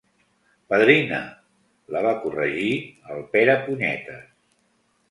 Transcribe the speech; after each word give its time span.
Padrina 0.73 1.19
—la 1.29 2.01
va 2.09 2.15
corregir 2.25 2.73
el 3.13 3.23
Perepunyetes. 3.37 4.27